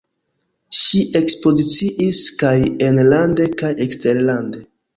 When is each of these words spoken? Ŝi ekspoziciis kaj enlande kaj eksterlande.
Ŝi 0.77 1.01
ekspoziciis 1.19 2.23
kaj 2.41 2.55
enlande 2.89 3.49
kaj 3.63 3.73
eksterlande. 3.89 4.69